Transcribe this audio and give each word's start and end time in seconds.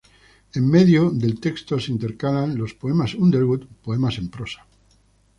En 0.57 0.67
medio 0.67 1.11
del 1.11 1.39
texto 1.39 1.79
se 1.79 1.91
intercalan 1.91 2.57
los 2.57 2.73
"Poemas 2.73 3.13
Underwood", 3.13 3.67
poemas 3.83 4.17
en 4.17 4.29
prosa. 4.29 4.65